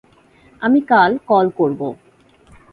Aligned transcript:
আমি 0.61 0.79
কাল 0.81 1.11
কল 1.27 1.47
করবো। 1.57 1.87